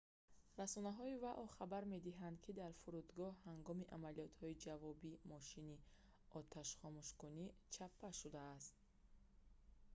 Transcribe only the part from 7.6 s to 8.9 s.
чаппа шудааст